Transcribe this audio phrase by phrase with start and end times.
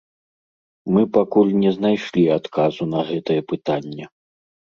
[0.95, 4.05] Мы пакуль не знайшлі адказу на гэтае пытанне.